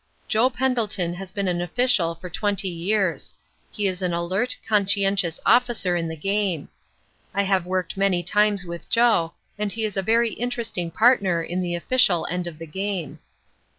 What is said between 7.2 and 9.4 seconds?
I have worked many times with Joe